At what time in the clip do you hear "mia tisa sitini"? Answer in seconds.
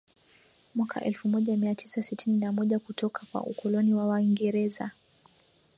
1.57-2.39